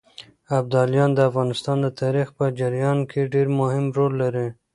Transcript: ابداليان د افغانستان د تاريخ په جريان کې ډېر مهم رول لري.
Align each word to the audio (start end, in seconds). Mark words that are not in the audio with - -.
ابداليان 0.59 1.09
د 1.13 1.19
افغانستان 1.29 1.77
د 1.81 1.87
تاريخ 2.01 2.27
په 2.37 2.45
جريان 2.59 2.97
کې 3.11 3.29
ډېر 3.33 3.47
مهم 3.59 3.85
رول 3.97 4.13
لري. 4.21 4.47